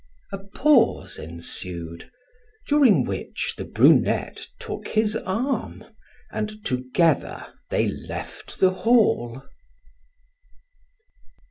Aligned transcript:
A 0.31 0.39
pause 0.39 1.19
ensued, 1.19 2.09
during 2.65 3.03
which 3.05 3.53
the 3.55 3.65
brunette 3.65 4.47
took 4.57 4.87
his 4.87 5.15
arm 5.15 5.85
and 6.31 6.65
together 6.65 7.53
they 7.69 7.87
left 7.87 8.57
the 8.59 8.71
hall. 8.71 9.43